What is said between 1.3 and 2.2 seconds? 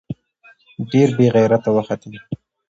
غېرته وختې.